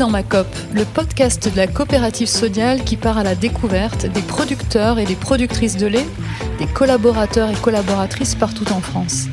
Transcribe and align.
Dans 0.00 0.08
ma 0.08 0.22
COP, 0.22 0.46
le 0.72 0.86
podcast 0.86 1.52
de 1.52 1.56
la 1.58 1.66
coopérative 1.66 2.26
sodiale 2.26 2.84
qui 2.84 2.96
part 2.96 3.18
à 3.18 3.22
la 3.22 3.34
découverte 3.34 4.06
des 4.06 4.22
producteurs 4.22 4.98
et 4.98 5.04
des 5.04 5.14
productrices 5.14 5.76
de 5.76 5.86
lait, 5.86 6.06
des 6.58 6.64
collaborateurs 6.64 7.50
et 7.50 7.60
collaboratrices 7.60 8.34
partout 8.34 8.64
en 8.72 8.80
France. 8.80 9.26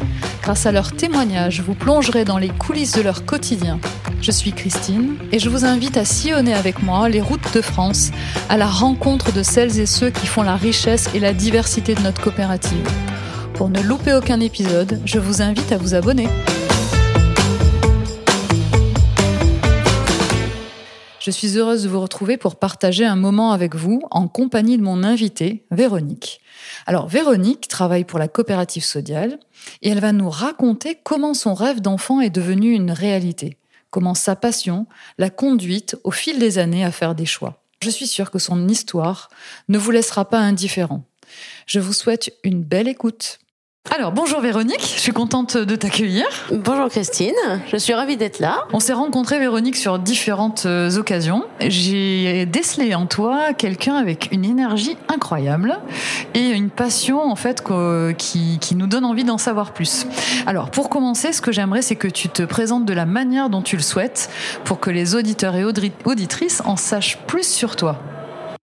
Grâce 0.44 0.66
à 0.66 0.74
leurs 0.74 0.92
témoignages, 0.92 1.62
vous 1.62 1.74
plongerez 1.74 2.26
dans 2.26 2.38
les 2.38 2.50
coulisses 2.50 2.92
de 2.92 3.02
leur 3.02 3.26
quotidien. 3.26 3.80
Je 4.22 4.32
suis 4.32 4.52
Christine 4.52 5.16
et 5.32 5.40
je 5.40 5.48
vous 5.48 5.64
invite 5.64 5.96
à 5.96 6.04
sillonner 6.04 6.54
avec 6.54 6.84
moi 6.84 7.08
les 7.08 7.22
routes 7.22 7.54
de 7.54 7.62
France 7.62 8.12
à 8.50 8.58
la 8.58 8.68
rencontre 8.68 9.32
de 9.32 9.44
celles 9.44 9.80
et 9.80 9.86
ceux 9.86 10.10
qui 10.10 10.28
font 10.28 10.44
la 10.44 10.58
richesse 10.58 11.10
et 11.16 11.22
la 11.22 11.32
diversité 11.32 11.96
de 11.96 12.02
notre 12.02 12.22
coopérative. 12.22 12.86
Pour 13.54 13.70
ne 13.70 13.82
louper 13.82 14.12
aucun 14.12 14.42
épisode, 14.42 15.00
je 15.06 15.20
vous 15.20 15.42
invite 15.42 15.72
à 15.72 15.78
vous 15.78 15.96
abonner. 15.96 16.28
Je 21.28 21.32
suis 21.34 21.58
heureuse 21.58 21.84
de 21.84 21.90
vous 21.90 22.00
retrouver 22.00 22.38
pour 22.38 22.56
partager 22.56 23.06
un 23.06 23.18
moment 23.18 23.52
avec 23.52 23.76
vous 23.76 24.02
en 24.12 24.30
compagnie 24.30 24.78
de 24.78 24.82
mon 24.82 25.04
invitée, 25.04 25.66
Véronique. 25.72 26.40
Alors, 26.86 27.10
Véronique 27.10 27.68
travaille 27.68 28.06
pour 28.06 28.18
la 28.18 28.30
coopérative 28.30 28.86
Sodial 28.86 29.38
et 29.82 29.90
elle 29.90 30.00
va 30.00 30.14
nous 30.14 30.30
raconter 30.30 30.98
comment 31.04 31.34
son 31.34 31.54
rêve 31.54 31.82
d'enfant 31.82 32.22
est 32.22 32.30
devenu 32.30 32.72
une 32.72 32.92
réalité, 32.92 33.58
comment 33.90 34.14
sa 34.14 34.38
passion 34.38 34.88
l'a 35.18 35.30
conduite 35.30 35.98
au 36.06 36.12
fil 36.12 36.40
des 36.40 36.60
années 36.60 36.86
à 36.86 36.94
faire 36.94 37.14
des 37.14 37.26
choix. 37.26 37.62
Je 37.84 37.90
suis 37.90 38.08
sûre 38.08 38.32
que 38.32 38.40
son 38.40 38.70
histoire 38.70 39.28
ne 39.68 39.78
vous 39.78 39.92
laissera 39.92 40.30
pas 40.30 40.40
indifférent. 40.40 41.04
Je 41.66 41.82
vous 41.82 41.92
souhaite 41.92 42.34
une 42.46 42.64
belle 42.64 42.88
écoute. 42.88 43.40
Alors, 43.90 44.12
bonjour 44.12 44.42
Véronique, 44.42 44.82
je 44.82 45.00
suis 45.00 45.14
contente 45.14 45.56
de 45.56 45.76
t'accueillir. 45.76 46.26
Bonjour 46.52 46.90
Christine, 46.90 47.34
je 47.72 47.78
suis 47.78 47.94
ravie 47.94 48.18
d'être 48.18 48.40
là. 48.40 48.66
On 48.74 48.80
s'est 48.80 48.94
rencontrés 48.94 49.40
Véronique 49.40 49.78
sur 49.78 49.98
différentes 49.98 50.66
euh, 50.66 50.98
occasions. 50.98 51.46
J'ai 51.62 52.46
décelé 52.46 52.94
en 52.96 53.06
toi 53.06 53.54
quelqu'un 53.54 53.96
avec 53.96 54.30
une 54.32 54.44
énergie 54.44 54.98
incroyable 55.08 55.80
et 56.34 56.50
une 56.50 56.70
passion 56.70 57.24
en 57.24 57.36
fait 57.36 57.64
qui, 58.18 58.60
qui 58.60 58.76
nous 58.76 58.88
donne 58.88 59.06
envie 59.06 59.24
d'en 59.24 59.38
savoir 59.38 59.72
plus. 59.72 60.06
Alors, 60.46 60.70
pour 60.70 60.90
commencer, 60.90 61.32
ce 61.32 61.42
que 61.42 61.54
j'aimerais 61.54 61.82
c'est 61.82 61.96
que 61.96 62.10
tu 62.10 62.28
te 62.28 62.44
présentes 62.44 62.86
de 62.86 62.94
la 62.94 63.06
manière 63.06 63.50
dont 63.50 63.62
tu 63.62 63.78
le 63.78 63.84
souhaites 63.84 64.30
pour 64.66 64.80
que 64.82 64.90
les 64.90 65.16
auditeurs 65.16 65.56
et 65.56 65.64
auditrices 65.64 66.62
en 66.66 66.76
sachent 66.76 67.18
plus 67.26 67.48
sur 67.48 67.78
toi. 67.78 68.00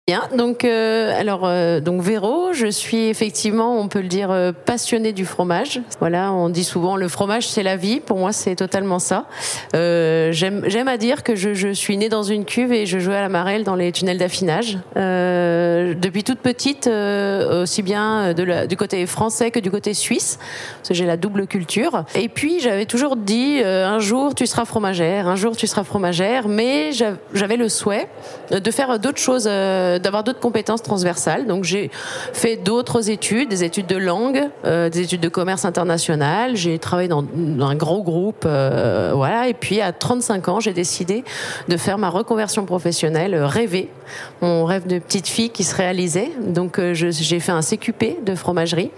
Bien, 0.06 0.28
donc 0.36 0.66
euh, 0.66 1.18
alors 1.18 1.46
euh, 1.46 1.80
donc 1.80 2.02
Véro, 2.02 2.52
je 2.52 2.66
suis 2.66 3.06
effectivement, 3.06 3.80
on 3.80 3.88
peut 3.88 4.02
le 4.02 4.08
dire, 4.08 4.30
euh, 4.30 4.52
passionnée 4.52 5.14
du 5.14 5.24
fromage. 5.24 5.80
Voilà, 5.98 6.30
on 6.30 6.50
dit 6.50 6.62
souvent 6.62 6.96
le 6.96 7.08
fromage 7.08 7.48
c'est 7.48 7.62
la 7.62 7.76
vie. 7.76 8.00
Pour 8.00 8.18
moi, 8.18 8.30
c'est 8.30 8.54
totalement 8.54 8.98
ça. 8.98 9.24
j'aime 9.72 10.64
j'aime 10.66 10.88
à 10.88 10.98
dire 10.98 11.22
que 11.22 11.34
je, 11.34 11.54
je, 11.54 11.72
suis 11.72 11.96
née 11.96 12.10
dans 12.10 12.22
une 12.22 12.44
cuve 12.44 12.70
et 12.70 12.84
je 12.84 12.98
jouais 12.98 13.16
à 13.16 13.22
la 13.22 13.30
marelle 13.30 13.64
dans 13.64 13.76
les 13.76 13.92
tunnels 13.92 14.18
d'affinage. 14.18 14.76
depuis 14.94 16.22
toute 16.22 16.40
petite, 16.40 16.86
aussi 16.86 17.82
bien 17.82 18.34
de 18.34 18.42
la, 18.42 18.66
du 18.66 18.76
côté 18.76 19.06
français 19.06 19.50
que 19.50 19.58
du 19.58 19.70
côté 19.70 19.94
suisse, 19.94 20.38
parce 20.80 20.90
que 20.90 20.94
j'ai 20.94 21.06
la 21.06 21.16
double 21.16 21.46
culture. 21.46 22.04
Et 22.14 22.28
puis 22.28 22.60
j'avais 22.60 22.84
toujours 22.84 23.16
dit 23.16 23.62
un 23.64 24.00
jour 24.00 24.34
tu 24.34 24.46
seras 24.46 24.66
fromagère, 24.66 25.28
un 25.28 25.36
jour 25.36 25.56
tu 25.56 25.66
seras 25.66 25.82
fromagère, 25.82 26.46
mais 26.46 26.90
j'avais 26.92 27.56
le 27.56 27.70
souhait 27.70 28.06
de 28.50 28.70
faire 28.70 28.98
d'autres 28.98 29.16
choses 29.16 29.48
euh, 29.93 29.93
d'avoir 29.98 30.24
d'autres 30.24 30.40
compétences 30.40 30.82
transversales. 30.82 31.46
Donc 31.46 31.64
j'ai 31.64 31.90
fait 32.32 32.56
d'autres 32.56 33.10
études, 33.10 33.48
des 33.48 33.64
études 33.64 33.86
de 33.86 33.96
langue, 33.96 34.42
euh, 34.64 34.88
des 34.88 35.00
études 35.00 35.20
de 35.20 35.28
commerce 35.28 35.64
international. 35.64 36.56
J'ai 36.56 36.78
travaillé 36.78 37.08
dans, 37.08 37.24
un 37.60 37.74
gros 37.74 38.02
groupe, 38.02 38.44
euh, 38.46 39.12
voilà. 39.14 39.48
Et 39.48 39.54
puis 39.54 39.80
à 39.80 39.92
35 39.92 40.48
ans, 40.48 40.60
j'ai 40.60 40.72
décidé 40.72 41.24
de 41.68 41.76
faire 41.76 41.98
ma 41.98 42.08
reconversion 42.08 42.64
professionnelle, 42.64 43.34
rêver, 43.36 43.90
mon 44.40 44.64
rêve 44.64 44.86
de 44.86 44.98
petite 44.98 45.28
fille 45.28 45.50
qui 45.50 45.64
se 45.64 45.74
réalisait. 45.74 46.30
Donc 46.40 46.80
j'ai 46.92 47.40
fait 47.40 47.52
un 47.52 47.62
CQP 47.62 48.24
de 48.24 48.34
fromagerie. 48.34 48.90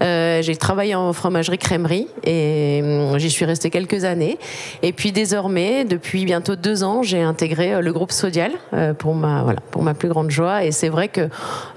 j'ai 0.00 0.56
travaillé 0.58 0.94
en 0.94 1.12
fromagerie 1.12 1.58
crèmerie 1.58 2.08
et 2.24 2.82
j'y 3.16 3.30
suis 3.30 3.44
restée 3.44 3.70
quelques 3.70 4.04
années. 4.04 4.38
Et 4.82 4.92
puis 4.92 5.12
désormais, 5.12 5.84
depuis 5.84 6.24
bientôt 6.24 6.56
deux 6.56 6.84
ans, 6.84 7.02
j'ai 7.02 7.22
intégré 7.22 7.80
le 7.80 7.92
groupe 7.92 8.12
Sodial 8.12 8.52
pour 8.98 9.14
ma 9.14 9.42
voilà 9.42 9.60
pour 9.70 9.82
ma 9.82 9.94
plus 9.94 10.08
grande 10.08 10.30
joie 10.30 10.37
et 10.46 10.72
c'est 10.72 10.88
vrai 10.88 11.08
que 11.08 11.28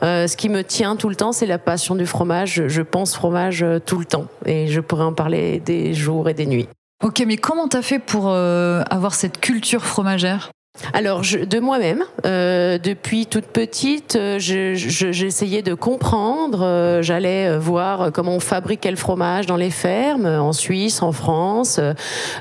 euh, 0.03 0.27
ce 0.27 0.38
qui 0.38 0.49
me 0.49 0.63
tient 0.63 0.95
tout 0.95 1.09
le 1.09 1.16
temps, 1.16 1.31
c'est 1.31 1.45
la 1.45 1.57
passion 1.57 1.95
du 1.95 2.05
fromage. 2.05 2.63
Je 2.67 2.81
pense 2.81 3.16
fromage 3.16 3.63
euh, 3.63 3.79
tout 3.79 3.99
le 3.99 4.05
temps. 4.05 4.27
Et 4.45 4.67
je 4.67 4.79
pourrais 4.79 5.03
en 5.03 5.13
parler 5.13 5.59
des 5.59 5.94
jours 5.94 6.29
et 6.29 6.33
des 6.33 6.45
nuits. 6.45 6.67
Ok, 7.03 7.23
mais 7.25 7.38
comment 7.38 7.67
t'as 7.67 7.81
fait 7.81 7.99
pour 7.99 8.29
euh, 8.29 8.83
avoir 8.89 9.16
cette 9.16 9.39
culture 9.39 9.83
fromagère? 9.83 10.51
Alors, 10.93 11.21
de 11.21 11.59
moi-même, 11.59 12.03
euh, 12.25 12.77
depuis 12.77 13.25
toute 13.25 13.47
petite, 13.47 14.15
euh, 14.15 14.39
j'essayais 14.39 15.61
de 15.61 15.73
comprendre. 15.73 16.61
Euh, 16.63 17.01
j'allais 17.01 17.57
voir 17.57 18.11
comment 18.13 18.35
on 18.35 18.39
fabriquait 18.39 18.89
le 18.89 18.97
fromage 18.97 19.45
dans 19.45 19.57
les 19.57 19.69
fermes, 19.69 20.25
en 20.25 20.53
Suisse, 20.53 21.01
en 21.01 21.11
France. 21.11 21.79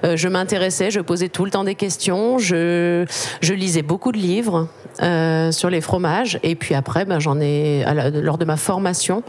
je 0.02 0.28
m'intéressais, 0.28 0.90
je 0.90 1.00
posais 1.00 1.28
tout 1.28 1.44
le 1.44 1.50
temps 1.50 1.64
des 1.64 1.74
questions. 1.74 2.38
Je, 2.38 3.04
lisais 3.52 3.82
beaucoup 3.82 4.12
de 4.12 4.19
livres 4.19 4.69
sur 5.50 5.70
les 5.70 5.80
fromages. 5.80 6.38
Et 6.42 6.54
puis 6.54 6.74
après, 6.74 7.04
ben, 7.04 7.19
lors 7.19 8.38
de 8.38 8.44
ma 8.44 8.56
formation, 8.56 9.22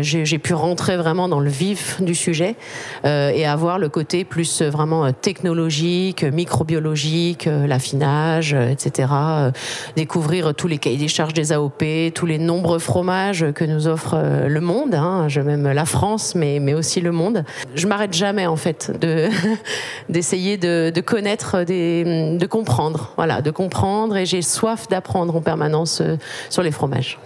j'ai 0.00 0.38
pu 0.38 0.54
rentrer 0.54 0.96
vraiment 0.96 1.28
dans 1.28 1.40
le 1.40 1.50
vif 1.50 2.00
du 2.02 2.14
sujet 2.14 2.56
et 3.04 3.46
avoir 3.46 3.78
le 3.78 3.88
côté 3.88 4.24
plus 4.24 4.62
vraiment 4.62 5.12
technologique, 5.12 6.24
microbiologique, 6.24 7.46
l'affinage 7.46 8.33
euh, 8.52 8.68
etc. 8.68 9.08
Euh, 9.12 9.50
découvrir 9.96 10.54
tous 10.54 10.68
les 10.68 10.78
cahiers 10.78 10.96
des 10.96 11.08
charges 11.08 11.34
des 11.34 11.52
AOP, 11.52 11.84
tous 12.14 12.26
les 12.26 12.38
nombreux 12.38 12.78
fromages 12.78 13.46
que 13.54 13.64
nous 13.64 13.86
offre 13.86 14.14
euh, 14.16 14.48
le 14.48 14.60
monde, 14.60 14.94
hein, 14.94 15.28
même 15.44 15.70
la 15.70 15.84
France, 15.84 16.34
mais, 16.34 16.58
mais 16.60 16.74
aussi 16.74 17.00
le 17.00 17.12
monde. 17.12 17.44
Je 17.74 17.86
m'arrête 17.86 18.14
jamais 18.14 18.46
en 18.46 18.56
fait 18.56 18.92
de 19.00 19.28
d'essayer 20.08 20.56
de, 20.56 21.00
connaître, 21.00 21.64
de 21.64 22.46
comprendre, 22.46 23.12
voilà, 23.16 23.42
de 23.42 23.50
comprendre, 23.50 24.16
et 24.16 24.26
j'ai 24.26 24.42
soif 24.42 24.88
d'apprendre 24.88 25.36
en 25.36 25.40
permanence 25.40 26.02
sur 26.50 26.62
les 26.62 26.70
fromages. 26.70 27.18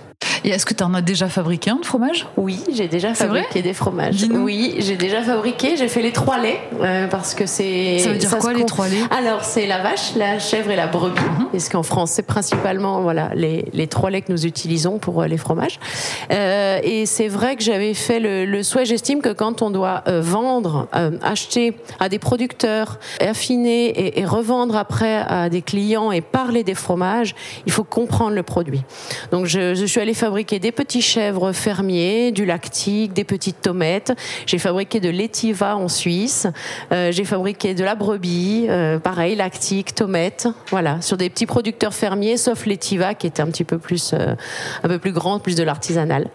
Et 0.44 0.50
est-ce 0.50 0.66
que 0.66 0.75
tu 0.75 0.82
en 0.84 0.94
as 0.94 1.03
déjà 1.03 1.28
fabriqué 1.28 1.71
un 1.71 1.76
de 1.76 1.87
fromage? 1.87 2.26
Oui, 2.37 2.60
j'ai 2.72 2.88
déjà 2.88 3.15
fabriqué 3.15 3.62
des 3.62 3.75
fromages. 3.75 4.26
Oui, 4.31 4.75
j'ai 4.78 4.97
déjà 4.97 5.22
fabriqué. 5.22 5.76
J'ai 5.76 5.88
fait 5.88 6.03
les 6.03 6.12
trois 6.12 6.38
laits 6.38 6.59
euh, 6.81 7.06
parce 7.09 7.34
que 7.34 7.47
c'est. 7.47 7.99
Ça 7.99 8.10
veut 8.10 8.19
dire 8.19 8.38
quoi 8.38 8.53
les 8.53 8.65
trois 8.65 8.88
laits? 8.88 9.04
Alors 9.16 9.44
c'est 9.44 9.66
la 9.66 9.82
vache, 9.82 10.15
la 10.16 10.38
chèvre 10.38 10.71
et 10.71 10.76
la 10.76 10.87
brebis. 10.87 11.21
Mhm. 11.21 11.49
Parce 11.53 11.69
qu'en 11.69 11.82
France, 11.82 12.12
c'est 12.12 12.22
principalement 12.22 13.00
voilà 13.00 13.31
les, 13.34 13.66
les, 13.72 13.87
trois 13.87 14.10
laits 14.10 14.26
que 14.26 14.32
nous 14.32 14.47
utilisons 14.47 14.99
pour 14.99 15.22
euh, 15.22 15.26
les 15.26 15.38
fromages. 15.38 15.78
Euh, 16.31 16.78
et 16.82 17.06
c'est 17.06 17.28
vrai 17.28 17.56
que 17.56 17.62
j'avais 17.62 17.94
fait 17.94 18.20
le, 18.20 18.44
le 18.44 18.62
souhait. 18.62 18.84
J'estime 18.84 19.20
que 19.20 19.32
quand 19.32 19.62
on 19.62 19.70
doit 19.70 20.03
euh, 20.09 20.20
vendre, 20.20 20.88
acheter 21.22 21.75
à 22.00 22.09
des 22.09 22.19
producteurs, 22.19 22.99
affiner 23.20 23.87
et, 23.87 24.20
et 24.20 24.25
revendre 24.25 24.76
après 24.76 25.16
à 25.26 25.49
des 25.49 25.62
clients 25.62 26.12
et 26.12 26.20
parler 26.20 26.65
des 26.65 26.75
fromages, 26.75 27.34
il 27.66 27.72
faut 27.72 27.84
comprendre 27.84 28.34
le 28.34 28.43
produit. 28.43 28.82
Donc 29.32 29.47
je, 29.47 29.75
je 29.75 29.84
suis 29.87 30.00
allée 30.00 30.15
fabriquer 30.28 30.58
des 30.58 30.72
petits 30.72 31.00
chèvres 31.00 31.52
fermiers, 31.52 32.32
du 32.32 32.44
lactique, 32.44 33.14
des 33.14 33.24
petites 33.24 33.62
tomates. 33.62 34.12
J'ai 34.44 34.58
fabriqué 34.58 35.00
de 35.00 35.08
l'étiva 35.08 35.75
en 35.75 35.88
Suisse. 35.88 36.46
Euh, 36.92 37.10
j'ai 37.12 37.25
fabriqué 37.25 37.72
de 37.72 37.82
la 37.82 37.94
brebis, 37.94 38.66
euh, 38.69 38.98
pareil, 38.98 39.36
lactique, 39.36 39.94
tomate. 39.94 40.46
Voilà, 40.69 41.00
sur 41.00 41.16
des 41.16 41.30
petits 41.30 41.46
producteurs 41.46 41.94
fermiers, 41.94 42.36
sauf 42.36 42.66
l'étiva 42.66 43.14
qui 43.14 43.26
était 43.26 43.40
un 43.40 43.46
petit 43.46 43.64
peu 43.64 43.78
plus, 43.78 44.12
euh, 44.12 44.34
un 44.82 44.88
peu 44.88 44.98
plus 44.98 45.12
grand, 45.12 45.38
plus 45.38 45.54
de 45.54 45.62
l'artisanal. 45.62 46.28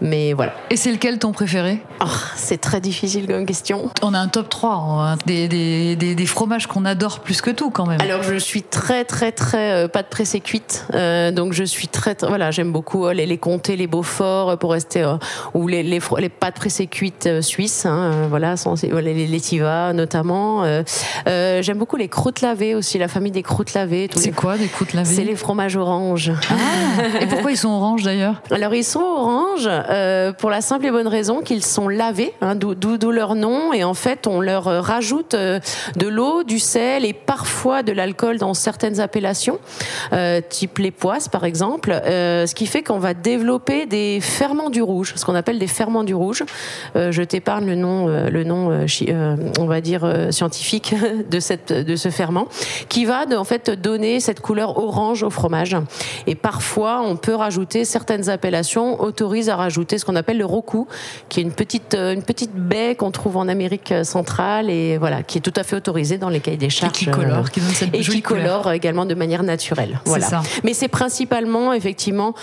Mais 0.00 0.34
voilà. 0.34 0.54
Et 0.70 0.76
c'est 0.76 0.92
lequel 0.92 1.18
ton 1.18 1.32
préféré? 1.32 1.82
Oh, 2.00 2.06
C'est 2.36 2.60
très 2.60 2.80
difficile 2.80 3.26
comme 3.26 3.44
question. 3.44 3.90
On 4.02 4.14
a 4.14 4.20
un 4.20 4.28
top 4.28 4.50
3, 4.50 4.70
hein. 4.70 5.16
des, 5.26 5.48
des, 5.48 5.96
des, 5.96 6.14
des, 6.14 6.26
fromages 6.26 6.68
qu'on 6.68 6.84
adore 6.84 7.18
plus 7.18 7.40
que 7.40 7.50
tout 7.50 7.70
quand 7.70 7.86
même. 7.86 8.00
Alors 8.00 8.22
je 8.22 8.36
suis 8.36 8.62
très 8.62 9.04
très 9.04 9.32
très 9.32 9.88
pas 9.88 10.04
de 10.04 10.08
pressée 10.08 10.38
cuite, 10.38 10.86
donc 10.92 11.54
je 11.54 11.64
suis 11.64 11.88
très, 11.88 12.14
très 12.14 12.28
voilà, 12.28 12.52
j'aime 12.52 12.70
beaucoup 12.70 13.08
les, 13.08 13.31
les 13.32 13.38
comtés, 13.38 13.76
les 13.76 13.86
Beaufort 13.86 14.58
pour 14.58 14.72
rester 14.72 15.02
euh, 15.02 15.16
ou 15.54 15.66
les, 15.66 15.82
les, 15.82 16.00
les 16.18 16.28
pâtes 16.28 16.56
pressées 16.56 16.86
cuites 16.86 17.26
euh, 17.26 17.40
suisses, 17.40 17.86
hein, 17.86 18.12
euh, 18.12 18.26
voilà, 18.28 18.58
sans, 18.58 18.74
les, 18.82 19.26
les 19.26 19.40
Tiva 19.40 19.92
notamment. 19.94 20.64
J'aime 21.26 21.78
beaucoup 21.78 21.96
les 21.96 22.08
croûtes 22.08 22.42
lavées 22.42 22.74
aussi, 22.74 22.98
la 22.98 23.08
famille 23.08 23.32
des 23.32 23.42
croûtes 23.42 23.72
lavées. 23.74 24.08
C'est 24.14 24.32
quoi 24.32 24.58
des 24.58 24.68
croûtes 24.68 24.92
lavées? 24.92 25.14
C'est 25.14 25.24
les 25.24 25.34
fromages 25.34 25.76
oranges. 25.76 26.32
Ah, 26.50 27.22
et 27.22 27.26
pourquoi 27.26 27.50
ils 27.50 27.56
sont 27.56 27.70
oranges 27.70 28.02
d'ailleurs? 28.02 28.42
Alors 28.50 28.74
ils 28.74 28.84
sont 28.84 29.00
oranges 29.00 29.70
pour 30.38 30.50
la 30.50 30.60
simple 30.60 30.86
et 30.86 30.90
bonne 30.90 31.08
raison 31.08 31.40
qu'ils 31.40 31.64
sont 31.64 31.88
lavés, 31.88 32.34
hein, 32.42 32.54
d'où 32.54 33.10
leur 33.10 33.34
nom, 33.34 33.72
et 33.72 33.82
en 33.82 33.94
fait 33.94 34.26
on 34.26 34.40
leur 34.40 34.64
rajoute 34.64 35.34
de 35.34 36.06
l'eau, 36.06 36.44
du 36.44 36.58
sel 36.58 37.04
et 37.04 37.14
parfois 37.14 37.82
de 37.82 37.92
l'alcool 37.92 38.38
dans 38.38 38.54
certaines 38.54 39.00
appellations, 39.00 39.58
type 40.50 40.78
les 40.78 40.90
poisses 40.90 41.28
par 41.28 41.44
exemple, 41.44 41.92
ce 42.04 42.54
qui 42.54 42.66
fait 42.66 42.82
qu'on 42.82 42.98
va 42.98 43.14
développé 43.22 43.86
des 43.86 44.20
ferments 44.20 44.70
du 44.70 44.82
rouge, 44.82 45.14
ce 45.16 45.24
qu'on 45.24 45.34
appelle 45.34 45.58
des 45.58 45.66
ferments 45.66 46.04
du 46.04 46.14
rouge. 46.14 46.44
je 46.94 47.22
t'épargne 47.22 47.66
le 47.66 47.74
nom, 47.74 48.06
le 48.06 48.44
nom, 48.44 48.86
on 49.58 49.66
va 49.66 49.80
dire 49.80 50.28
scientifique 50.30 50.94
de 51.30 51.40
cette 51.40 51.72
de 51.72 51.96
ce 51.96 52.10
ferment, 52.10 52.48
qui 52.88 53.04
va 53.04 53.24
en 53.36 53.44
fait 53.44 53.70
donner 53.70 54.20
cette 54.20 54.40
couleur 54.40 54.78
orange 54.78 55.22
au 55.22 55.30
fromage. 55.30 55.76
Et 56.26 56.34
parfois, 56.34 57.02
on 57.04 57.16
peut 57.16 57.34
rajouter 57.34 57.84
certaines 57.84 58.28
appellations 58.28 59.00
autorisent 59.00 59.48
à 59.48 59.56
rajouter 59.56 59.98
ce 59.98 60.04
qu'on 60.04 60.16
appelle 60.16 60.38
le 60.38 60.46
roku, 60.46 60.86
qui 61.28 61.40
est 61.40 61.42
une 61.42 61.52
petite 61.52 61.94
une 61.94 62.22
petite 62.22 62.54
baie 62.54 62.94
qu'on 62.94 63.10
trouve 63.10 63.36
en 63.36 63.48
Amérique 63.48 63.94
centrale 64.02 64.70
et 64.70 64.98
voilà, 64.98 65.22
qui 65.22 65.38
est 65.38 65.40
tout 65.40 65.52
à 65.56 65.62
fait 65.62 65.76
autorisée 65.76 66.18
dans 66.18 66.28
les 66.28 66.40
cahiers 66.40 66.56
des 66.56 66.70
charges. 66.70 67.02
Et 67.02 67.04
qui 67.04 67.10
colore, 67.10 67.50
qui 67.50 67.60
donne 67.60 67.70
cette 67.70 67.94
et 67.94 68.00
qui 68.00 68.22
colore 68.22 68.72
également 68.72 69.06
de 69.06 69.14
manière 69.14 69.42
naturelle. 69.42 70.00
Voilà. 70.04 70.26
Ça. 70.26 70.42
Mais 70.64 70.74
c'est 70.74 70.88
principalement 70.88 71.72
effectivement 71.72 72.34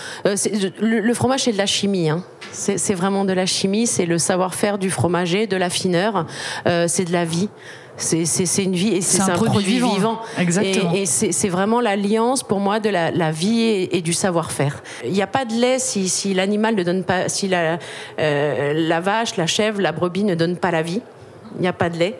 le, 0.80 1.14
fromage 1.14 1.44
c'est 1.44 1.52
de 1.52 1.58
la 1.58 1.66
chimie. 1.66 2.10
Hein. 2.10 2.22
C'est 2.52 2.94
vraiment 2.94 3.24
de 3.24 3.32
la 3.32 3.46
chimie, 3.46 3.86
c'est 3.86 4.06
le 4.06 4.18
savoir-faire 4.18 4.78
du 4.78 4.90
fromager, 4.90 5.46
de 5.46 5.56
la 5.56 5.70
fineur, 5.70 6.26
euh, 6.66 6.86
c'est 6.88 7.04
de 7.04 7.12
la 7.12 7.24
vie. 7.24 7.48
C'est 7.96 8.64
une 8.64 8.74
vie 8.74 8.94
et 8.94 9.02
c'est 9.02 9.20
un, 9.20 9.34
produit, 9.34 9.78
vivant. 9.78 10.20
Exactement. 10.38 10.92
Et, 10.94 11.04
c'est 11.04 11.48
vraiment 11.48 11.80
l'alliance 11.80 12.42
pour 12.42 12.58
moi 12.58 12.80
de 12.80 12.88
la, 12.88 13.30
vie 13.30 13.88
et, 13.90 14.00
du 14.00 14.14
savoir-faire. 14.14 14.82
Il 15.04 15.12
n'y 15.12 15.20
a 15.20 15.26
pas 15.26 15.44
de 15.44 15.52
lait 15.52 15.78
si, 15.78 16.08
si 16.08 16.32
l'animal 16.32 16.74
ne 16.74 16.82
donne 16.82 17.04
pas, 17.04 17.28
si 17.28 17.46
la, 17.46 17.78
euh, 18.18 18.72
la 18.74 19.00
vache, 19.00 19.36
la 19.36 19.46
chèvre, 19.46 19.82
la 19.82 19.92
brebis 19.92 20.24
ne 20.24 20.34
donne 20.34 20.56
pas 20.56 20.70
la 20.70 20.80
vie. 20.80 21.02
Il 21.56 21.60
n'y 21.60 21.68
a 21.68 21.74
pas 21.74 21.90
de 21.90 21.98
lait. 21.98 22.16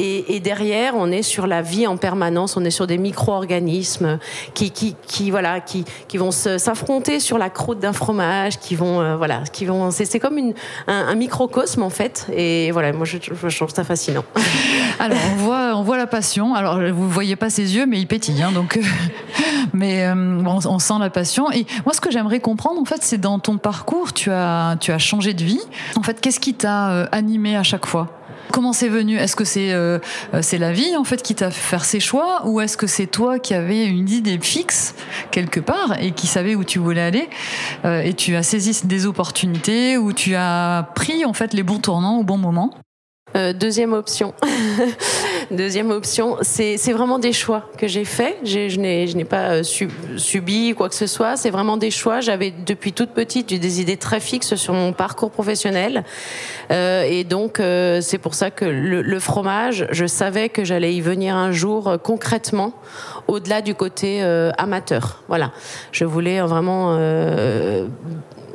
Et, 0.00 0.38
derrière, 0.38 0.94
on 0.96 1.10
est 1.10 1.22
sur 1.22 1.48
la 1.48 1.60
vie 1.60 1.88
en 1.88 1.96
permanence, 1.96 2.56
on 2.56 2.64
est 2.64 2.70
sur 2.70 2.86
des 2.86 2.98
micro-organismes 2.98 4.18
qui, 4.54 5.30
voilà, 5.30 5.60
qui, 5.60 5.84
vont 6.14 6.30
s'affronter 6.30 7.18
sur 7.18 7.36
la 7.36 7.50
croûte 7.50 7.80
d'un 7.80 7.92
fromage, 7.92 8.58
qui 8.60 8.76
vont, 8.76 9.00
euh, 9.00 9.16
voilà, 9.16 9.42
qui 9.52 9.64
vont, 9.64 9.90
c'est 9.90 10.20
comme 10.20 10.38
un, 10.86 11.14
microcosme 11.16 11.82
en 11.82 11.90
fait. 11.90 12.26
Et 12.32 12.70
voilà, 12.70 12.92
moi 12.92 13.04
je, 13.06 13.18
trouve 13.18 13.74
ça 13.74 13.82
fascinant. 13.82 14.24
Alors 15.00 15.18
on 15.32 15.36
voit, 15.36 15.72
on 15.74 15.82
voit 15.82 15.96
la 15.96 16.06
passion. 16.06 16.54
Alors 16.54 16.78
vous 16.92 17.08
voyez 17.08 17.34
pas 17.34 17.50
ses 17.50 17.74
yeux, 17.74 17.86
mais 17.86 17.98
il 17.98 18.06
pétille, 18.06 18.40
hein, 18.40 18.52
donc. 18.52 18.78
mais 19.72 20.06
euh, 20.06 20.14
on, 20.14 20.58
on, 20.64 20.78
sent 20.78 20.94
la 21.00 21.10
passion. 21.10 21.50
Et 21.50 21.66
moi, 21.84 21.92
ce 21.92 22.00
que 22.00 22.10
j'aimerais 22.10 22.40
comprendre, 22.40 22.80
en 22.80 22.84
fait, 22.84 23.02
c'est 23.02 23.18
dans 23.18 23.38
ton 23.40 23.58
parcours, 23.58 24.12
tu 24.12 24.30
as, 24.30 24.76
tu 24.80 24.92
as 24.92 24.98
changé 24.98 25.34
de 25.34 25.42
vie. 25.42 25.60
En 25.96 26.02
fait, 26.02 26.20
qu'est-ce 26.20 26.40
qui 26.40 26.54
t'a 26.54 26.90
euh, 26.90 27.06
animé 27.10 27.56
à 27.56 27.62
chaque 27.64 27.86
fois? 27.86 28.17
Comment 28.52 28.72
c'est 28.72 28.88
venu? 28.88 29.16
Est-ce 29.16 29.36
que 29.36 29.44
c'est 29.44 29.72
euh, 29.72 29.98
c'est 30.42 30.58
la 30.58 30.72
vie 30.72 30.96
en 30.96 31.04
fait 31.04 31.22
qui 31.22 31.34
t'a 31.34 31.50
fait 31.50 31.60
faire 31.60 31.84
ces 31.84 32.00
choix? 32.00 32.46
Ou 32.46 32.60
est-ce 32.60 32.76
que 32.76 32.86
c'est 32.86 33.06
toi 33.06 33.38
qui 33.38 33.54
avais 33.54 33.86
une 33.86 34.08
idée 34.08 34.38
fixe 34.40 34.94
quelque 35.30 35.60
part 35.60 35.96
et 36.00 36.12
qui 36.12 36.26
savait 36.26 36.54
où 36.54 36.64
tu 36.64 36.78
voulais 36.78 37.02
aller? 37.02 37.28
Euh, 37.84 38.00
et 38.00 38.14
tu 38.14 38.36
as 38.36 38.42
saisi 38.42 38.86
des 38.86 39.06
opportunités 39.06 39.96
ou 39.96 40.12
tu 40.12 40.34
as 40.34 40.90
pris 40.94 41.24
en 41.24 41.32
fait 41.32 41.52
les 41.52 41.62
bons 41.62 41.78
tournants 41.78 42.18
au 42.18 42.24
bon 42.24 42.38
moment? 42.38 42.74
Euh, 43.38 43.52
deuxième 43.52 43.92
option. 43.92 44.34
deuxième 45.50 45.90
option, 45.90 46.36
c'est 46.42 46.92
vraiment 46.92 47.18
des 47.18 47.32
choix 47.32 47.70
que 47.78 47.86
j'ai 47.86 48.04
faits. 48.04 48.36
Je 48.42 48.78
n'ai 48.78 49.24
pas 49.24 49.52
euh, 49.52 49.62
subi 50.16 50.74
quoi 50.74 50.88
que 50.88 50.94
ce 50.94 51.06
soit. 51.06 51.36
C'est 51.36 51.50
vraiment 51.50 51.76
des 51.76 51.90
choix. 51.90 52.20
J'avais 52.20 52.50
depuis 52.50 52.92
toute 52.92 53.10
petite 53.10 53.54
des 53.54 53.80
idées 53.80 53.96
très 53.96 54.20
fixes 54.20 54.56
sur 54.56 54.74
mon 54.74 54.92
parcours 54.92 55.30
professionnel. 55.30 56.04
Euh, 56.72 57.04
et 57.08 57.24
donc, 57.24 57.62
c'est 58.00 58.18
pour 58.18 58.34
ça 58.34 58.50
que 58.50 58.64
le, 58.64 59.20
fromage, 59.20 59.86
je 59.90 60.06
savais 60.06 60.48
que 60.48 60.64
j'allais 60.64 60.94
y 60.94 61.00
venir 61.00 61.36
un 61.36 61.52
jour 61.52 61.96
concrètement, 62.02 62.72
au-delà 63.28 63.62
du 63.62 63.74
côté 63.74 64.22
amateur. 64.58 65.22
Voilà. 65.28 65.52
Je 65.92 66.04
voulais 66.04 66.40
vraiment 66.40 66.96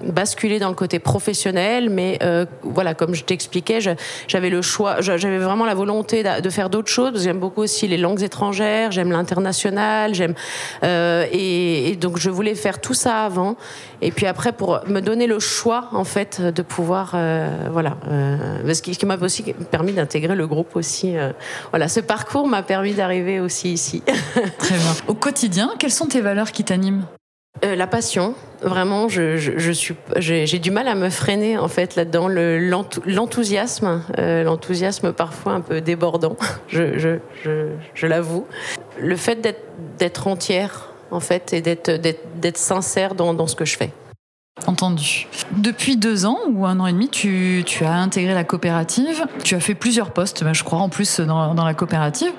basculer 0.03 0.59
dans 0.59 0.69
le 0.69 0.75
côté 0.75 0.99
professionnel, 0.99 1.89
mais 1.89 2.19
euh, 2.23 2.45
voilà, 2.61 2.93
comme 2.93 3.15
je 3.15 3.23
t'expliquais, 3.23 3.79
j'avais 4.27 4.49
le 4.49 4.61
choix, 4.61 5.01
j'avais 5.01 5.37
vraiment 5.37 5.65
la 5.65 5.75
volonté 5.75 6.23
de 6.23 6.49
faire 6.49 6.69
d'autres 6.69 6.91
choses. 6.91 7.23
J'aime 7.23 7.39
beaucoup 7.39 7.61
aussi 7.61 7.87
les 7.87 7.97
langues 7.97 8.21
étrangères, 8.21 8.91
j'aime 8.91 9.11
l'international, 9.11 10.13
j'aime 10.13 10.33
euh, 10.83 11.25
et, 11.31 11.89
et, 11.89 11.95
donc 11.95 12.17
je 12.17 12.29
voulais 12.29 12.55
faire 12.55 12.79
tout 12.81 12.93
ça 12.93 13.23
avant. 13.25 13.55
Et 14.01 14.11
puis 14.11 14.25
après, 14.25 14.51
pour 14.51 14.81
me 14.87 14.99
donner 14.99 15.27
le 15.27 15.39
choix, 15.39 15.89
en 15.93 16.03
fait, 16.03 16.41
de 16.41 16.61
pouvoir, 16.61 17.13
euh, 17.15 17.67
voilà, 17.71 17.97
euh, 18.09 18.73
ce 18.73 18.81
qui, 18.81 18.95
qui 18.95 19.05
m'a 19.05 19.17
aussi 19.17 19.43
permis 19.71 19.93
d'intégrer 19.93 20.35
le 20.35 20.47
groupe 20.47 20.75
aussi. 20.75 21.15
Euh, 21.15 21.31
voilà, 21.71 21.87
ce 21.87 21.99
parcours 21.99 22.47
m'a 22.47 22.63
permis 22.63 22.93
d'arriver 22.93 23.39
aussi 23.39 23.71
ici. 23.71 24.03
Très 24.57 24.75
bien. 24.75 24.93
Au 25.07 25.13
quotidien, 25.13 25.73
quelles 25.79 25.91
sont 25.91 26.07
tes 26.07 26.21
valeurs 26.21 26.51
qui 26.51 26.63
t'animent? 26.63 27.05
Euh, 27.63 27.75
la 27.75 27.87
passion, 27.87 28.33
vraiment, 28.61 29.07
je, 29.07 29.37
j'ai 30.17 30.59
du 30.59 30.71
mal 30.71 30.87
à 30.87 30.95
me 30.95 31.09
freiner 31.09 31.57
en 31.57 31.67
fait 31.67 31.95
là-dedans. 31.95 32.27
L'enthousiasme, 32.27 34.01
euh, 34.17 34.43
l'enthousiasme 34.43 35.13
parfois 35.13 35.53
un 35.53 35.61
peu 35.61 35.79
débordant, 35.79 36.35
je, 36.67 37.19
je, 37.43 38.07
l'avoue. 38.07 38.45
Le 38.99 39.15
fait 39.15 39.39
d'être 39.97 40.27
entière 40.27 40.89
en 41.11 41.19
fait 41.19 41.53
et 41.53 41.61
d'être 41.61 42.57
sincère 42.57 43.15
dans 43.15 43.47
ce 43.47 43.55
que 43.55 43.65
je 43.65 43.77
fais. 43.77 43.91
Entendu. 44.67 45.27
Depuis 45.57 45.97
deux 45.97 46.27
ans 46.27 46.37
ou 46.51 46.67
un 46.67 46.79
an 46.79 46.85
et 46.85 46.93
demi, 46.93 47.09
tu, 47.09 47.63
tu, 47.65 47.83
as 47.85 47.93
intégré 47.95 48.35
la 48.35 48.43
coopérative. 48.43 49.25
Tu 49.43 49.55
as 49.55 49.59
fait 49.59 49.73
plusieurs 49.73 50.11
postes, 50.11 50.45
je 50.53 50.63
crois, 50.63 50.77
en 50.77 50.89
plus 50.89 51.19
dans, 51.19 51.55
dans 51.55 51.65
la 51.65 51.73
coopérative. 51.73 52.31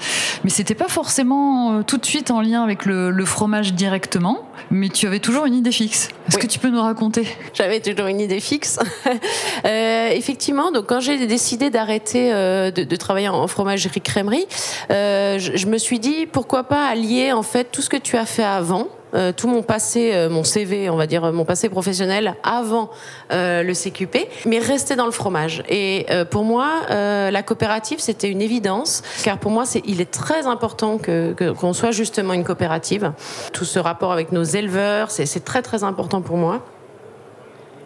Mais 0.44 0.50
c'était 0.50 0.76
pas 0.76 0.87
forcément 0.87 1.72
euh, 1.72 1.82
tout 1.82 1.99
de 1.99 2.06
suite 2.06 2.31
en 2.31 2.40
lien 2.40 2.62
avec 2.62 2.87
le, 2.87 3.11
le, 3.11 3.25
fromage 3.25 3.75
directement. 3.75 4.49
Mais 4.70 4.90
tu 4.90 5.08
avais 5.08 5.19
toujours 5.19 5.44
une 5.44 5.55
idée 5.55 5.72
fixe. 5.72 6.08
Est-ce 6.28 6.37
oui. 6.37 6.43
que 6.43 6.46
tu 6.46 6.61
peux 6.61 6.70
nous 6.70 6.81
raconter? 6.81 7.26
J'avais 7.52 7.81
toujours 7.81 8.06
une 8.06 8.20
idée 8.20 8.40
fixe. 8.40 8.78
euh, 9.66 10.08
effectivement, 10.11 10.70
donc 10.70 10.87
quand 10.87 11.00
j'ai 11.00 11.26
décidé 11.26 11.69
d'arrêter 11.69 12.32
euh, 12.32 12.70
de, 12.70 12.84
de, 12.84 12.96
travailler 12.96 13.28
en 13.28 13.49
fromagerie 13.49 14.00
crèmerie, 14.00 14.46
euh, 14.93 15.40
je, 15.40 15.56
je 15.56 15.66
me 15.66 15.78
suis 15.78 15.99
dit 15.99 16.26
pourquoi 16.26 16.62
pas 16.64 16.87
allier 16.87 17.32
en 17.32 17.43
fait 17.43 17.72
tout 17.72 17.82
ce 17.82 17.90
que 17.90 17.96
tu 17.96 18.16
as 18.16 18.26
fait 18.26 18.44
avant 18.44 18.87
euh, 19.14 19.32
tout 19.32 19.49
mon 19.49 19.62
passé, 19.62 20.12
euh, 20.12 20.28
mon 20.28 20.44
CV, 20.44 20.90
on 20.90 20.96
va 20.96 21.06
dire 21.06 21.32
mon 21.32 21.44
passé 21.44 21.69
professionnel 21.69 22.34
avant 22.43 22.90
euh, 23.32 23.62
le 23.62 23.72
CQP, 23.72 24.28
mais 24.46 24.58
rester 24.58 24.96
dans 24.96 25.06
le 25.06 25.12
fromage. 25.12 25.62
Et 25.69 26.06
pour 26.31 26.44
moi, 26.44 26.70
la 26.88 27.43
coopérative, 27.43 28.00
c'était 28.00 28.30
une 28.30 28.42
évidence, 28.42 29.02
car 29.23 29.38
pour 29.38 29.50
moi, 29.50 29.64
il 29.85 30.00
est 30.00 30.11
très 30.11 30.47
important 30.47 30.99
que, 30.99 31.33
qu'on 31.52 31.73
soit 31.73 31.90
justement 31.90 32.33
une 32.33 32.44
coopérative. 32.44 33.12
Tout 33.52 33.64
ce 33.64 33.78
rapport 33.78 34.12
avec 34.12 34.33
nos 34.33 34.42
éleveurs, 34.42 35.11
c'est 35.11 35.44
très 35.44 35.62
très 35.62 35.85
important 35.85 36.21
pour 36.21 36.37
moi. 36.37 36.62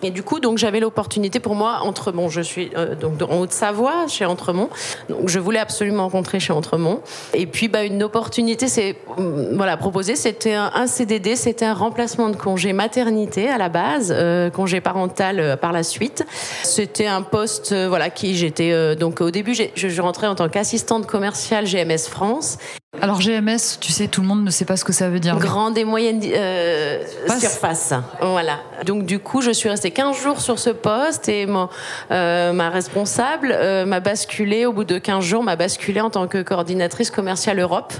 Et 0.02 0.10
du 0.10 0.22
coup, 0.22 0.40
donc 0.40 0.58
j'avais 0.58 0.80
l'opportunité 0.80 1.40
pour 1.40 1.54
moi 1.54 1.80
entre 1.82 2.12
je 2.28 2.40
suis 2.40 2.70
euh, 2.76 2.94
donc 2.94 3.20
en 3.22 3.38
Haute-Savoie 3.38 4.06
chez 4.08 4.24
Entremont, 4.24 4.68
donc 5.08 5.28
je 5.28 5.38
voulais 5.38 5.58
absolument 5.58 6.04
rencontrer 6.04 6.40
chez 6.40 6.52
Entremont. 6.52 7.00
Et 7.34 7.46
puis 7.46 7.68
bah 7.68 7.84
une 7.84 8.02
opportunité 8.02 8.68
c'est 8.68 8.96
mm, 9.16 9.56
voilà 9.56 9.76
proposée, 9.76 10.16
c'était 10.16 10.54
un, 10.54 10.86
CDD, 10.86 11.36
c'était 11.36 11.64
un 11.64 11.74
remplacement 11.74 12.28
de 12.30 12.36
congé 12.36 12.72
maternité 12.72 13.48
à 13.48 13.58
la 13.58 13.68
base, 13.68 14.12
euh, 14.14 14.50
congé 14.50 14.80
parental 14.80 15.38
euh, 15.38 15.56
par 15.56 15.72
la 15.72 15.82
suite. 15.82 16.24
C'était 16.62 17.06
un 17.06 17.22
poste 17.22 17.74
voilà 17.74 18.10
qui 18.10 18.36
j'étais 18.36 18.96
donc 18.96 19.20
au 19.20 19.30
début 19.30 19.54
je 19.54 20.02
rentrais 20.02 20.26
en 20.26 20.34
tant 20.34 20.48
qu'assistante 20.48 21.06
commerciale 21.06 21.66
GMS 21.66 22.08
France. 22.08 22.58
Alors 23.02 23.20
GMS, 23.20 23.78
tu 23.80 23.92
sais, 23.92 24.08
tout 24.08 24.22
le 24.22 24.26
monde 24.26 24.42
ne 24.42 24.50
sait 24.50 24.64
pas 24.64 24.78
ce 24.78 24.84
que 24.84 24.94
ça 24.94 25.10
veut 25.10 25.20
dire. 25.20 25.36
Grande 25.36 25.76
et 25.76 25.84
moyenne 25.84 26.22
euh, 26.24 27.04
surface. 27.38 27.92
Voilà. 28.22 28.60
Donc 28.86 29.04
du 29.04 29.18
coup, 29.18 29.42
je 29.42 29.50
suis 29.50 29.68
restée 29.68 29.90
15 29.90 30.16
jours 30.16 30.40
sur 30.40 30.58
ce 30.58 30.70
poste 30.70 31.28
et 31.28 31.44
mon, 31.44 31.68
euh, 32.10 32.54
ma 32.54 32.70
responsable 32.70 33.54
euh, 33.54 33.84
m'a 33.84 34.00
basculé, 34.00 34.64
au 34.64 34.72
bout 34.72 34.84
de 34.84 34.96
15 34.96 35.22
jours, 35.22 35.42
m'a 35.42 35.54
basculé 35.54 36.00
en 36.00 36.08
tant 36.08 36.26
que 36.28 36.40
coordinatrice 36.40 37.10
commerciale 37.10 37.60
Europe 37.60 37.92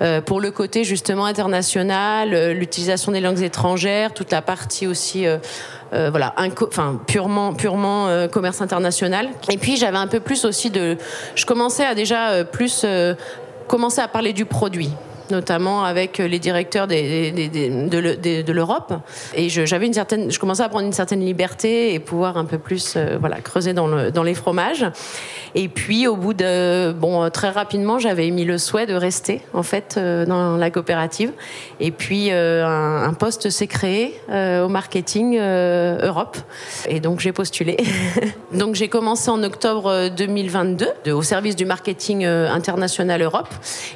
euh, 0.00 0.20
pour 0.20 0.40
le 0.40 0.52
côté 0.52 0.84
justement 0.84 1.24
international, 1.24 2.32
euh, 2.32 2.54
l'utilisation 2.54 3.10
des 3.10 3.20
langues 3.20 3.42
étrangères, 3.42 4.14
toute 4.14 4.30
la 4.30 4.42
partie 4.42 4.86
aussi... 4.86 5.26
Euh, 5.92 6.08
voilà, 6.08 6.34
enfin 6.68 7.00
purement 7.04 7.52
purement 7.52 8.06
euh, 8.06 8.28
commerce 8.28 8.60
international. 8.60 9.28
Et 9.50 9.58
puis 9.58 9.76
j'avais 9.76 9.96
un 9.96 10.06
peu 10.06 10.20
plus 10.20 10.44
aussi 10.44 10.70
de, 10.70 10.96
je 11.34 11.44
commençais 11.46 11.84
à 11.84 11.96
déjà 11.96 12.30
euh, 12.30 12.44
plus 12.44 12.86
commencer 13.70 14.00
à 14.00 14.08
parler 14.08 14.32
du 14.32 14.44
produit 14.44 14.90
notamment 15.30 15.84
avec 15.84 16.18
les 16.18 16.38
directeurs 16.38 16.86
de, 16.86 18.52
l'Europe. 18.52 18.92
Et 19.34 19.48
j'avais 19.48 19.86
une 19.86 19.94
certaine, 19.94 20.30
je 20.30 20.38
commençais 20.38 20.62
à 20.62 20.68
prendre 20.68 20.86
une 20.86 20.92
certaine 20.92 21.24
liberté 21.24 21.94
et 21.94 21.98
pouvoir 21.98 22.36
un 22.36 22.44
peu 22.44 22.58
plus, 22.58 22.94
euh, 22.96 23.16
voilà, 23.18 23.40
creuser 23.40 23.72
dans, 23.72 23.86
le, 23.86 24.10
dans 24.10 24.22
les 24.22 24.34
fromages. 24.34 24.86
Et 25.54 25.68
puis, 25.68 26.06
au 26.06 26.16
bout 26.16 26.34
de, 26.34 26.92
bon, 26.92 27.28
très 27.30 27.50
rapidement, 27.50 27.98
j'avais 27.98 28.26
émis 28.26 28.44
le 28.44 28.58
souhait 28.58 28.86
de 28.86 28.94
rester, 28.94 29.40
en 29.52 29.62
fait, 29.62 29.96
euh, 29.96 30.26
dans 30.26 30.56
la 30.56 30.70
coopérative. 30.70 31.32
Et 31.80 31.90
puis, 31.90 32.28
euh, 32.30 32.66
un, 32.66 33.14
poste 33.14 33.50
s'est 33.50 33.66
créé 33.66 34.14
au 34.28 34.68
marketing 34.68 35.38
Europe. 35.38 36.38
Et 36.88 37.00
donc, 37.00 37.20
j'ai 37.20 37.32
postulé. 37.32 37.76
donc, 38.54 38.74
j'ai 38.74 38.88
commencé 38.88 39.30
en 39.30 39.42
octobre 39.42 40.08
2022 40.08 40.86
de, 41.04 41.12
au 41.12 41.22
service 41.22 41.54
du 41.54 41.66
marketing 41.66 42.24
international 42.24 43.20
Europe. 43.20 43.48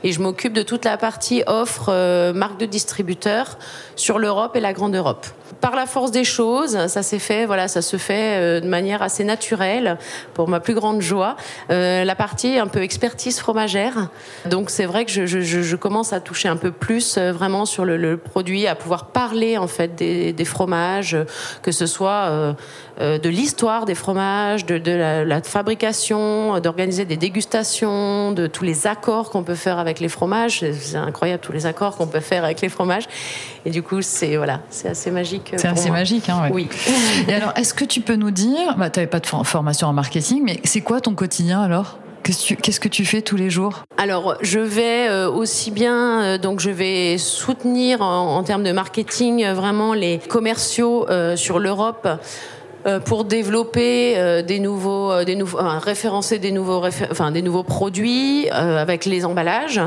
Et 0.02 0.12
je 0.12 0.20
m'occupe 0.20 0.52
de 0.52 0.62
toute 0.62 0.84
la 0.84 0.98
partie 0.98 1.23
offre 1.46 2.32
marque 2.32 2.58
de 2.58 2.66
distributeur 2.66 3.58
sur 3.96 4.18
l'Europe 4.18 4.56
et 4.56 4.60
la 4.60 4.72
grande 4.72 4.94
Europe 4.94 5.26
par 5.64 5.76
la 5.76 5.86
force 5.86 6.10
des 6.10 6.24
choses, 6.24 6.88
ça 6.88 7.02
s'est 7.02 7.18
fait, 7.18 7.46
voilà, 7.46 7.68
ça 7.68 7.80
se 7.80 7.96
fait 7.96 8.36
euh, 8.36 8.60
de 8.60 8.68
manière 8.68 9.00
assez 9.00 9.24
naturelle, 9.24 9.96
pour 10.34 10.46
ma 10.46 10.60
plus 10.60 10.74
grande 10.74 11.00
joie. 11.00 11.36
Euh, 11.70 12.04
la 12.04 12.14
partie 12.14 12.58
un 12.58 12.66
peu 12.66 12.82
expertise 12.82 13.38
fromagère. 13.38 14.10
Donc 14.44 14.68
c'est 14.68 14.84
vrai 14.84 15.06
que 15.06 15.24
je, 15.24 15.76
commence 15.76 16.12
à 16.12 16.20
toucher 16.20 16.48
un 16.48 16.56
peu 16.56 16.70
plus 16.70 17.16
euh, 17.16 17.32
vraiment 17.32 17.64
sur 17.64 17.86
le, 17.86 18.16
produit, 18.18 18.66
à 18.66 18.74
pouvoir 18.74 19.06
parler 19.06 19.56
en 19.56 19.66
fait 19.66 19.94
des, 19.94 20.44
fromages, 20.44 21.16
que 21.62 21.72
ce 21.72 21.86
soit 21.86 22.28
euh, 22.28 22.52
euh 23.00 23.18
de 23.18 23.28
l'histoire 23.30 23.86
des 23.86 23.94
fromages, 23.94 24.66
de, 24.66 25.22
la, 25.22 25.42
fabrication, 25.42 26.60
d'organiser 26.60 27.06
des 27.06 27.16
dégustations, 27.16 28.32
de 28.32 28.46
tous 28.46 28.64
les 28.64 28.86
accords 28.86 29.30
qu'on 29.30 29.44
peut 29.44 29.54
faire 29.54 29.78
avec 29.78 30.00
les 30.00 30.10
fromages. 30.10 30.60
C'est 30.60 30.98
incroyable 31.14 31.40
tous 31.40 31.52
les 31.52 31.64
accords 31.66 31.96
qu'on 31.96 32.08
peut 32.08 32.18
faire 32.18 32.44
avec 32.44 32.60
les 32.60 32.68
fromages. 32.68 33.04
Et 33.64 33.70
du 33.70 33.82
coup, 33.82 34.02
c'est 34.02 34.36
voilà, 34.36 34.60
c'est 34.68 34.88
assez 34.88 35.12
magique 35.12 35.54
c'est 35.56 35.68
assez 35.68 35.90
magique, 35.90 36.28
hein, 36.28 36.42
ouais. 36.42 36.50
Oui. 36.52 36.68
Et 37.28 37.34
alors, 37.34 37.52
est-ce 37.56 37.72
que 37.72 37.84
tu 37.84 38.00
peux 38.00 38.16
nous 38.16 38.32
dire, 38.32 38.76
bah, 38.76 38.90
tu 38.90 38.98
n'avais 38.98 39.10
pas 39.10 39.20
de 39.20 39.26
formation 39.26 39.86
en 39.86 39.92
marketing, 39.92 40.42
mais 40.44 40.60
c'est 40.64 40.80
quoi 40.80 41.00
ton 41.00 41.14
quotidien 41.14 41.62
alors? 41.62 41.98
Qu'est-ce 42.24 42.80
que 42.80 42.88
tu 42.88 43.04
fais 43.04 43.20
tous 43.20 43.36
les 43.36 43.50
jours? 43.50 43.84
Alors, 43.98 44.36
je 44.40 44.58
vais 44.58 45.08
euh, 45.08 45.30
aussi 45.30 45.70
bien, 45.70 46.22
euh, 46.22 46.38
donc 46.38 46.58
je 46.58 46.70
vais 46.70 47.18
soutenir 47.18 48.00
en, 48.00 48.36
en 48.38 48.42
termes 48.42 48.64
de 48.64 48.72
marketing 48.72 49.44
euh, 49.44 49.52
vraiment 49.52 49.92
les 49.92 50.18
commerciaux 50.18 51.06
euh, 51.10 51.36
sur 51.36 51.58
l'Europe 51.58 52.06
euh, 52.06 52.16
pour 53.04 53.24
développer 53.24 54.14
euh, 54.16 54.42
des 54.42 54.58
nouveaux, 54.58 55.10
euh, 55.10 55.24
des 55.24 55.36
nouveaux, 55.36 55.58
enfin, 55.58 55.78
référencer 55.78 56.38
des 56.38 56.52
nouveaux, 56.52 56.80
réfé 56.80 57.06
enfin 57.10 57.30
des 57.30 57.42
nouveaux 57.42 57.62
produits 57.62 58.48
avec 58.50 59.04
les 59.04 59.24
emballages, 59.24 59.80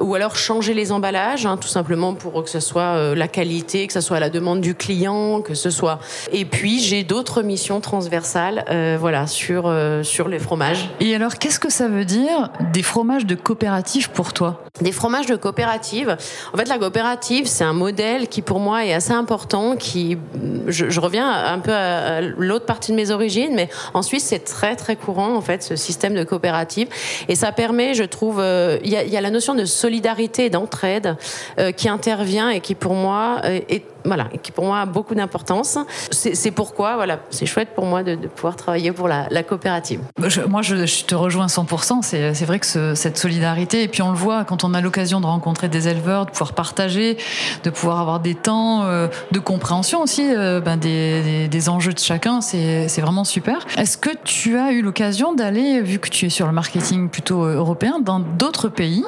ou 0.00 0.14
alors 0.14 0.36
changer 0.36 0.74
les 0.74 0.92
emballages, 0.92 1.46
hein, 1.46 1.56
tout 1.56 1.68
simplement 1.68 2.14
pour 2.14 2.42
que 2.44 2.50
ce 2.50 2.60
soit 2.60 3.14
la 3.14 3.28
qualité, 3.28 3.86
que 3.86 3.92
ce 3.92 4.00
soit 4.00 4.18
à 4.18 4.20
la 4.20 4.30
demande 4.30 4.60
du 4.60 4.74
client, 4.74 5.40
que 5.40 5.54
ce 5.54 5.70
soit. 5.70 5.98
Et 6.32 6.44
puis 6.44 6.80
j'ai 6.80 7.02
d'autres 7.02 7.42
missions 7.42 7.80
transversales, 7.80 8.64
voilà, 8.98 9.26
sur 9.26 9.72
sur 10.02 10.28
les 10.28 10.38
fromages. 10.38 10.90
Et 11.00 11.14
alors, 11.14 11.36
qu'est-ce 11.36 11.58
que 11.58 11.70
ça 11.70 11.88
veut 11.88 12.04
dire 12.04 12.50
des 12.72 12.82
fromages 12.82 13.26
de 13.26 13.34
coopérative 13.34 14.10
pour 14.10 14.32
toi? 14.32 14.62
Des 14.80 14.92
fromages 14.92 15.26
de 15.26 15.36
coopérative. 15.36 16.16
En 16.52 16.56
fait, 16.56 16.68
la 16.68 16.78
coopérative, 16.78 17.46
c'est 17.46 17.64
un 17.64 17.72
modèle 17.72 18.28
qui 18.28 18.42
pour 18.42 18.60
moi 18.60 18.84
est 18.84 18.92
assez 18.92 19.12
important. 19.12 19.76
Qui, 19.76 20.18
je, 20.66 20.90
je 20.90 21.00
reviens 21.00 21.30
un 21.30 21.58
peu 21.58 21.72
à, 21.72 22.16
à 22.16 22.20
l'autre 22.42 22.66
partie 22.66 22.92
de 22.92 22.96
mes 22.96 23.10
origines, 23.10 23.54
mais 23.54 23.68
en 23.94 24.02
Suisse, 24.02 24.24
c'est 24.24 24.44
très 24.44 24.76
très 24.76 24.96
courant 24.96 25.34
en 25.34 25.40
fait 25.40 25.62
ce 25.62 25.76
système 25.76 26.14
de 26.14 26.24
coopérative, 26.24 26.88
et 27.28 27.34
ça 27.34 27.52
permet, 27.52 27.94
je 27.94 28.04
trouve, 28.04 28.36
il 28.36 28.42
euh, 28.42 28.78
y, 28.84 28.96
a, 28.96 29.04
y, 29.04 29.16
a, 29.16 29.20
la 29.20 29.30
notion 29.30 29.54
de 29.54 29.64
solidarité 29.64 30.46
et 30.46 30.50
d'entraide 30.50 31.16
euh, 31.58 31.72
qui 31.72 31.88
intervient 31.88 32.50
et 32.50 32.60
qui 32.60 32.74
pour 32.74 32.94
moi 32.94 33.40
euh, 33.44 33.60
est 33.68 33.84
voilà, 34.04 34.24
qui 34.42 34.52
pour 34.52 34.64
moi 34.64 34.80
a 34.80 34.86
beaucoup 34.86 35.14
d'importance. 35.14 35.78
C'est 36.10 36.50
pourquoi, 36.50 36.96
voilà, 36.96 37.20
c'est 37.30 37.46
chouette 37.46 37.70
pour 37.74 37.86
moi 37.86 38.02
de, 38.02 38.14
pouvoir 38.28 38.56
travailler 38.56 38.92
pour 38.92 39.08
la, 39.08 39.42
coopérative. 39.42 40.00
Je, 40.18 40.40
moi, 40.42 40.62
je, 40.62 41.04
te 41.04 41.14
rejoins 41.14 41.46
100%. 41.46 42.02
C'est 42.02 42.44
vrai 42.44 42.58
que 42.58 42.66
ce, 42.66 42.94
cette 42.94 43.18
solidarité, 43.18 43.82
et 43.82 43.88
puis 43.88 44.02
on 44.02 44.10
le 44.10 44.16
voit 44.16 44.44
quand 44.44 44.64
on 44.64 44.74
a 44.74 44.80
l'occasion 44.80 45.20
de 45.20 45.26
rencontrer 45.26 45.68
des 45.68 45.88
éleveurs, 45.88 46.26
de 46.26 46.30
pouvoir 46.30 46.52
partager, 46.52 47.16
de 47.64 47.70
pouvoir 47.70 48.00
avoir 48.00 48.20
des 48.20 48.34
temps 48.34 48.84
euh, 48.84 49.08
de 49.30 49.38
compréhension 49.38 50.02
aussi 50.02 50.22
euh, 50.34 50.60
ben 50.60 50.76
des, 50.76 51.68
enjeux 51.68 51.92
de 51.92 51.98
chacun, 51.98 52.40
c'est 52.40 53.00
vraiment 53.00 53.24
super. 53.24 53.66
Est-ce 53.76 53.96
que 53.96 54.10
tu 54.24 54.58
as 54.58 54.72
eu 54.72 54.82
l'occasion 54.82 55.32
d'aller, 55.32 55.80
vu 55.80 55.98
que 55.98 56.08
tu 56.08 56.26
es 56.26 56.28
sur 56.28 56.46
le 56.46 56.52
marketing 56.52 57.08
plutôt 57.08 57.44
euh, 57.44 57.56
européen, 57.56 58.00
dans 58.00 58.18
d'autres 58.18 58.68
pays 58.68 59.04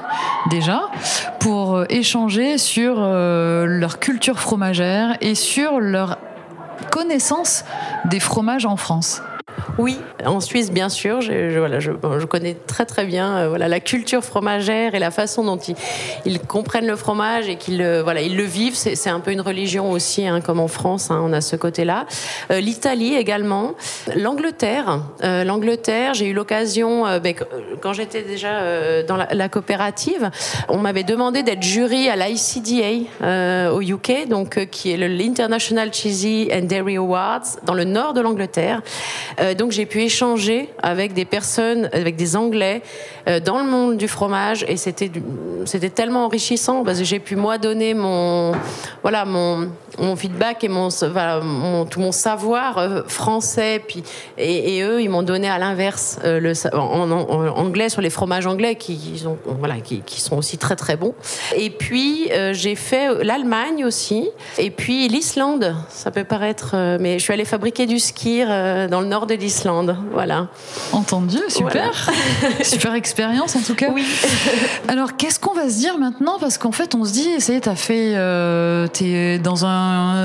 déjà, 0.50 0.82
pour 1.40 1.84
échanger 1.90 2.58
sur 2.58 2.94
leur 3.00 3.98
culture 3.98 4.40
fromagère 4.40 4.83
et 5.20 5.34
sur 5.34 5.80
leur 5.80 6.18
connaissance 6.90 7.64
des 8.04 8.20
fromages 8.20 8.66
en 8.66 8.76
France. 8.76 9.22
Oui, 9.78 9.98
en 10.24 10.40
Suisse, 10.40 10.70
bien 10.70 10.88
sûr. 10.88 11.20
Je, 11.20 11.58
voilà, 11.58 11.80
je, 11.80 11.90
je 12.18 12.26
connais 12.26 12.54
très 12.54 12.86
très 12.86 13.04
bien 13.04 13.36
euh, 13.36 13.48
voilà, 13.48 13.68
la 13.68 13.80
culture 13.80 14.22
fromagère 14.22 14.94
et 14.94 14.98
la 14.98 15.10
façon 15.10 15.44
dont 15.44 15.56
ils, 15.56 15.74
ils 16.24 16.40
comprennent 16.40 16.86
le 16.86 16.96
fromage 16.96 17.48
et 17.48 17.56
qu'ils 17.56 17.84
voilà, 18.02 18.20
ils 18.20 18.36
le 18.36 18.44
vivent. 18.44 18.74
C'est 18.74 19.10
un 19.10 19.20
peu 19.20 19.32
une 19.32 19.40
religion 19.40 19.90
aussi, 19.90 20.26
hein, 20.26 20.40
comme 20.40 20.60
en 20.60 20.68
France, 20.68 21.10
hein, 21.10 21.20
on 21.24 21.32
a 21.32 21.40
ce 21.40 21.56
côté-là. 21.56 22.06
Euh, 22.50 22.60
L'Italie 22.60 23.14
également. 23.14 23.74
L'Angleterre. 24.14 25.00
Euh, 25.22 25.44
L'Angleterre, 25.44 26.14
j'ai 26.14 26.26
eu 26.26 26.32
l'occasion, 26.32 27.04
ben, 27.18 27.34
quand 27.80 27.92
j'étais 27.92 28.22
déjà 28.22 29.02
dans 29.02 29.16
la, 29.16 29.28
la, 29.32 29.48
coopérative, 29.48 30.30
on 30.68 30.78
m'avait 30.78 31.02
demandé 31.04 31.42
d'être 31.42 31.62
jury 31.62 32.08
à 32.08 32.16
l'ICDA 32.16 33.72
au 33.72 33.80
UK, 33.80 34.28
donc, 34.28 34.66
qui 34.70 34.92
est 34.92 34.96
l'International 34.96 35.92
Cheesy 35.92 36.48
and 36.52 36.62
Dairy 36.62 36.96
Awards, 36.96 37.58
dans 37.64 37.74
le 37.74 37.84
nord 37.84 38.14
de 38.14 38.20
l'Angleterre. 38.20 38.82
Euh, 39.54 39.56
donc 39.56 39.72
j'ai 39.72 39.86
pu 39.86 40.02
échanger 40.02 40.68
avec 40.82 41.12
des 41.12 41.24
personnes, 41.24 41.88
avec 41.92 42.16
des 42.16 42.36
Anglais 42.36 42.82
euh, 43.28 43.40
dans 43.40 43.58
le 43.58 43.64
monde 43.64 43.96
du 43.96 44.08
fromage 44.08 44.64
et 44.68 44.76
c'était 44.76 45.10
c'était 45.64 45.90
tellement 45.90 46.26
enrichissant 46.26 46.84
parce 46.84 46.98
que 46.98 47.04
j'ai 47.04 47.20
pu 47.20 47.36
moi 47.36 47.58
donner 47.58 47.94
mon 47.94 48.52
voilà 49.02 49.24
mon 49.24 49.70
mon 49.98 50.16
feedback 50.16 50.64
et 50.64 50.68
mon, 50.68 50.88
voilà, 50.88 51.40
mon 51.40 51.84
tout 51.86 52.00
mon 52.00 52.12
savoir 52.12 52.78
euh, 52.78 53.02
français 53.06 53.82
puis 53.86 54.02
et, 54.38 54.76
et 54.76 54.82
eux 54.82 55.02
ils 55.02 55.08
m'ont 55.08 55.22
donné 55.22 55.48
à 55.48 55.58
l'inverse 55.58 56.18
euh, 56.24 56.40
le 56.40 56.52
en, 56.74 56.78
en, 56.78 57.10
en, 57.10 57.46
anglais 57.56 57.88
sur 57.88 58.00
les 58.00 58.10
fromages 58.10 58.46
anglais 58.46 58.76
qui 58.76 59.18
sont 59.18 59.36
voilà 59.44 59.76
qui, 59.76 60.00
qui 60.00 60.20
sont 60.20 60.36
aussi 60.36 60.58
très 60.58 60.76
très 60.76 60.96
bons. 60.96 61.14
Et 61.56 61.70
puis 61.70 62.30
euh, 62.32 62.52
j'ai 62.52 62.74
fait 62.74 63.22
l'Allemagne 63.22 63.84
aussi 63.84 64.28
et 64.58 64.70
puis 64.70 65.08
l'Islande. 65.08 65.74
Ça 65.88 66.10
peut 66.10 66.24
paraître 66.24 66.72
euh, 66.74 66.98
mais 67.00 67.18
je 67.18 67.24
suis 67.24 67.32
allée 67.32 67.44
fabriquer 67.44 67.86
du 67.86 67.98
ski 67.98 68.44
dans 68.44 69.00
le 69.00 69.06
nord 69.06 69.26
de 69.26 69.34
l'Islande 69.34 69.96
voilà. 70.12 70.48
Entendu 70.92 71.38
super. 71.48 71.92
Voilà. 72.40 72.64
super 72.64 72.94
expérience 72.94 73.56
en 73.56 73.60
tout 73.60 73.74
cas. 73.74 73.90
Oui. 73.92 74.04
Alors 74.88 75.16
qu'est-ce 75.16 75.38
qu'on 75.38 75.54
va 75.54 75.68
se 75.68 75.78
dire 75.78 75.98
maintenant? 75.98 76.38
Parce 76.38 76.58
qu'en 76.58 76.72
fait 76.72 76.94
on 76.94 77.04
se 77.04 77.12
dit 77.12 77.40
ça 77.40 77.52
y 77.52 77.56
est 77.56 77.60
t'as 77.60 77.74
fait 77.74 78.14
euh, 78.14 78.86
t'es 78.88 79.38
dans 79.38 79.64
un 79.64 79.83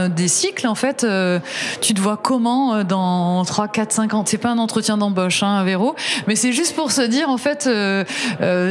des 0.09 0.27
cycles 0.27 0.67
en 0.67 0.75
fait 0.75 1.03
euh, 1.03 1.39
tu 1.81 1.93
te 1.93 2.01
vois 2.01 2.17
comment 2.17 2.75
euh, 2.75 2.83
dans 2.83 3.43
3 3.43 3.67
4 3.67 3.91
5 3.91 4.13
ans? 4.13 4.23
C'est 4.25 4.37
pas 4.37 4.49
un 4.49 4.57
entretien 4.57 4.97
d'embauche 4.97 5.43
hein, 5.43 5.63
Véro 5.63 5.95
mais 6.27 6.35
c'est 6.35 6.53
juste 6.53 6.75
pour 6.75 6.91
se 6.91 7.01
dire 7.01 7.29
en 7.29 7.37
fait 7.37 7.67
euh, 7.67 8.03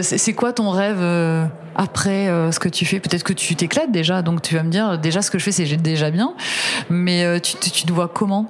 c'est 0.02 0.32
quoi 0.32 0.52
ton 0.52 0.70
rêve 0.70 1.02
après 1.76 2.26
ce 2.52 2.58
que 2.58 2.68
tu 2.68 2.84
fais? 2.84 3.00
Peut-être 3.00 3.24
que 3.24 3.32
tu 3.32 3.54
t'éclates 3.56 3.92
déjà 3.92 4.22
donc 4.22 4.42
tu 4.42 4.54
vas 4.54 4.62
me 4.62 4.70
dire 4.70 4.98
déjà 4.98 5.22
ce 5.22 5.30
que 5.30 5.38
je 5.38 5.44
fais 5.44 5.52
c'est 5.52 5.64
déjà 5.76 6.10
bien 6.10 6.34
mais 6.90 7.40
tu, 7.40 7.56
tu 7.56 7.84
te 7.84 7.92
vois 7.92 8.08
comment? 8.08 8.46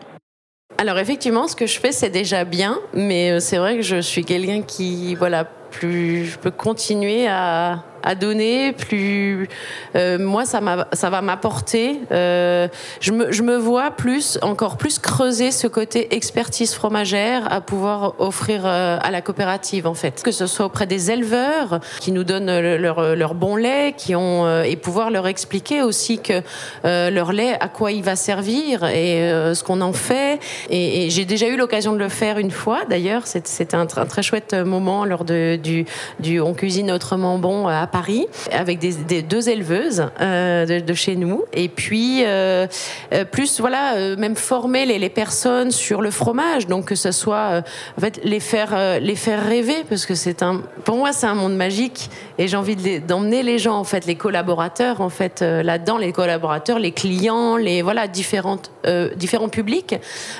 Alors 0.81 0.99
effectivement, 0.99 1.49
ce 1.49 1.57
que 1.57 1.67
je 1.67 1.81
fais, 1.81 1.91
c'est 1.91 2.11
déjà 2.11 2.45
bien, 2.45 2.79
mais 2.95 3.41
c'est 3.41 3.57
vrai 3.57 3.77
que 3.77 3.83
je 3.83 4.01
suis 4.01 4.25
quelqu'un 4.25 4.63
qui, 4.63 5.17
voilà, 5.17 5.45
plus 5.45 6.27
je 6.27 6.39
peux 6.39 6.51
continuer 6.51 7.27
à, 7.27 7.83
à 8.03 8.15
donner, 8.15 8.73
plus 8.73 9.49
euh, 9.97 10.19
moi 10.19 10.45
ça, 10.45 10.61
ça 10.93 11.11
va 11.11 11.23
m'apporter. 11.23 12.01
Euh, 12.13 12.69
je, 13.01 13.13
me, 13.13 13.33
je 13.33 13.43
me 13.43 13.57
vois 13.57 13.91
plus, 13.91 14.39
encore 14.43 14.77
plus 14.77 14.99
creuser 14.99 15.51
ce 15.51 15.67
côté 15.67 16.15
expertise 16.15 16.75
fromagère 16.75 17.53
à 17.53 17.61
pouvoir 17.61 18.15
offrir 18.19 18.63
euh, 18.65 18.99
à 19.01 19.11
la 19.11 19.21
coopérative 19.21 19.87
en 19.87 19.95
fait. 19.95 20.23
Que 20.23 20.33
ce 20.33 20.47
soit 20.47 20.67
auprès 20.67 20.87
des 20.87 21.11
éleveurs 21.11 21.81
qui 22.01 22.13
nous 22.13 22.25
donnent 22.25 22.59
leur, 22.77 23.17
leur 23.17 23.35
bon 23.35 23.57
lait, 23.57 23.95
qui 23.97 24.15
ont 24.15 24.63
et 24.63 24.77
pouvoir 24.77 25.11
leur 25.11 25.27
expliquer 25.27 25.83
aussi 25.83 26.19
que 26.19 26.43
leur 26.85 27.33
lait 27.33 27.57
à 27.61 27.69
quoi 27.69 27.93
il 27.93 28.03
va 28.03 28.17
servir 28.17 28.85
et 28.85 29.19
ce 29.55 29.63
qu'on 29.63 29.81
en 29.81 29.93
fait. 29.93 30.39
Et, 30.71 31.09
j'ai 31.11 31.25
déjà 31.25 31.49
eu 31.49 31.57
l'occasion 31.57 31.93
de 31.93 31.99
le 31.99 32.09
faire 32.09 32.39
une 32.39 32.51
fois 32.51 32.81
d'ailleurs. 32.89 33.27
C'était 33.27 33.75
un, 33.75 33.87
un, 33.97 34.07
très 34.07 34.23
chouette 34.23 34.55
moment 34.55 35.05
lors 35.05 35.25
de, 35.25 35.59
du, 35.63 35.87
du 36.21 36.41
On 36.41 36.55
cuisine 36.55 36.91
autrement 36.91 37.39
bon 37.39 37.67
à 37.67 37.87
Paris 37.89 38.27
avec 38.53 38.79
des, 38.79 39.23
deux 39.23 39.49
éleveuses 39.49 40.07
euh, 40.21 40.81
de, 40.81 40.95
chez 40.95 41.17
nous. 41.17 41.45
Et 41.53 41.69
puis 41.69 42.25
euh, 42.25 42.67
euh, 43.13 43.25
plus 43.25 43.61
voilà 43.61 44.17
même 44.17 44.37
former 44.37 44.87
les, 44.87 44.99
les, 44.99 45.09
personnes 45.09 45.71
sur 45.71 46.01
le 46.03 46.11
fromage. 46.11 46.67
Donc 46.67 46.87
que 46.87 46.95
ce 46.95 47.13
soit 47.13 47.63
en 47.97 48.01
fait 48.01 48.21
les 48.25 48.41
faire 48.41 49.01
les 49.01 49.17
faire 49.17 49.45
rêver 49.45 49.85
parce 49.89 50.07
que 50.07 50.15
c'est 50.15 50.43
un 50.43 50.63
pour 50.85 50.97
moi 50.97 51.13
c'est 51.13 51.27
un 51.27 51.35
monde 51.35 51.57
magique. 51.57 52.11
Et 52.39 52.47
j'ai 52.47 52.57
envie 52.57 52.77
d'emmener 53.01 53.43
les, 53.43 53.53
les 53.53 53.59
gens 53.59 53.77
en 53.77 53.85
fait 53.85 54.07
les 54.07 54.15
collaborateurs 54.15 55.01
en 55.01 55.09
fait 55.09 55.41
là-dedans 55.41 55.99
les 55.99 56.13
collaborateurs 56.13 56.79
les 56.79 56.93
clients 56.93 57.57
les 57.57 57.83
voilà 57.83 58.07
différentes 58.07 58.71
différents 59.17 59.49
publics. 59.49 59.97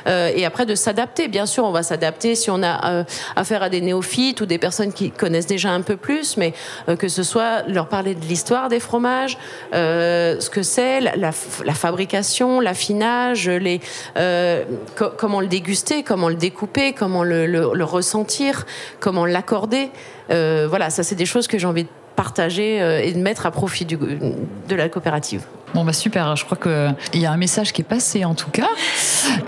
Et 0.07 0.45
après 0.45 0.67
de 0.67 0.75
s'adapter. 0.75 1.29
Bien 1.29 1.47
sûr 1.47 1.65
on 1.65 1.73
va 1.73 1.83
s'adapter 1.83 2.35
si 2.35 2.51
on 2.51 2.63
a 2.63 3.05
affaire 3.37 3.63
à 3.63 3.69
des 3.69 3.81
néophytes 3.81 4.41
ou 4.41 4.47
des 4.47 4.59
personnes 4.59 4.93
qui 4.93 5.11
connaissent 5.11 5.47
déjà 5.47 5.71
un 5.71 5.83
peu 5.83 5.97
plus 5.97 6.37
mais 6.37 6.53
que 6.99 7.09
ce 7.09 7.23
soit 7.23 7.38
leur 7.67 7.89
parler 7.89 8.15
de 8.15 8.25
l'histoire 8.25 8.69
des 8.69 8.81
fromages, 8.81 9.39
euh, 9.75 10.41
ce 10.41 10.51
que 10.51 10.63
c'est, 10.63 11.01
la, 11.01 11.17
la, 11.17 11.31
la, 11.65 11.75
fabrication, 11.75 12.61
l'affinage, 12.61 13.49
les, 13.49 13.81
euh, 14.17 14.65
co 14.97 15.07
comment 15.17 15.41
le 15.41 15.47
déguster, 15.47 16.03
comment 16.03 16.29
le 16.29 16.35
découper, 16.35 16.93
comment 16.93 17.25
le, 17.25 17.47
le, 17.47 17.71
le 17.73 17.85
ressentir, 17.85 18.67
comment 19.01 19.27
l'accorder. 19.27 19.91
Euh, 20.31 20.67
voilà, 20.69 20.91
ça 20.91 21.03
c'est 21.03 21.15
des 21.15 21.27
choses 21.27 21.47
que 21.47 21.59
j'ai 21.59 21.67
envie 21.67 21.85
de 21.85 21.89
partager 22.17 22.79
et 23.07 23.13
de 23.13 23.19
mettre 23.21 23.47
à 23.47 23.53
profit 23.53 23.85
du, 23.85 23.97
de 23.97 24.75
la 24.75 24.89
coopérative. 24.89 25.45
Bon 25.73 25.85
bah 25.85 25.93
super, 25.93 26.35
je 26.35 26.45
crois 26.45 26.57
qu'il 26.57 27.21
y 27.21 27.27
a 27.27 27.31
un 27.31 27.37
message 27.37 27.73
qui 27.73 27.83
est 27.83 27.85
passé 27.85 28.25
en 28.25 28.35
tout 28.35 28.51
cas. 28.51 28.69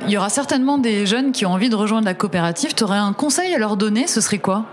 Il 0.07 0.13
y 0.13 0.17
aura 0.17 0.29
certainement 0.29 0.79
des 0.79 1.05
jeunes 1.05 1.33
qui 1.33 1.47
ont 1.47 1.53
envie 1.53 1.69
de 1.69 1.75
rejoindre 1.75 2.05
la 2.05 2.15
coopérative. 2.15 2.75
Tu 2.75 2.85
aurais 2.85 2.99
un 2.99 3.13
conseil 3.13 3.53
à 3.55 3.59
leur 3.59 3.77
donner, 3.77 4.07
ce 4.07 4.21
serait 4.21 4.39
quoi? 4.39 4.67